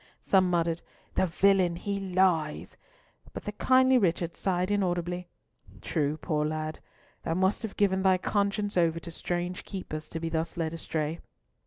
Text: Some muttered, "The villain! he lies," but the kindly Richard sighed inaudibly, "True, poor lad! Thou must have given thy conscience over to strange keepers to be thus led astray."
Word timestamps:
Some 0.19 0.49
muttered, 0.49 0.81
"The 1.13 1.27
villain! 1.27 1.75
he 1.75 1.99
lies," 1.99 2.75
but 3.33 3.43
the 3.43 3.51
kindly 3.51 3.99
Richard 3.99 4.35
sighed 4.35 4.71
inaudibly, 4.71 5.27
"True, 5.79 6.17
poor 6.17 6.43
lad! 6.43 6.79
Thou 7.21 7.35
must 7.35 7.61
have 7.61 7.77
given 7.77 8.01
thy 8.01 8.17
conscience 8.17 8.75
over 8.77 8.99
to 8.99 9.11
strange 9.11 9.63
keepers 9.63 10.09
to 10.09 10.19
be 10.19 10.29
thus 10.29 10.57
led 10.57 10.73
astray." 10.73 11.19